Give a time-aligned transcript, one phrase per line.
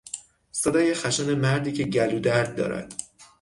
[0.51, 2.93] صدای خشن مردی کهگلودرد دارد